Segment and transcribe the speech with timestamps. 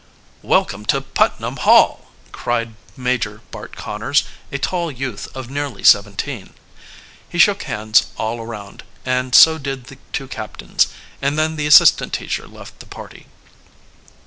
[0.41, 6.55] "Welcome to Putnam Hall!" cried Major Bart Conners, a tall youth of nearly seventeen.
[7.29, 10.87] He shook hands all around, and so did the two captains;
[11.21, 13.27] and then the assistant teacher left the party.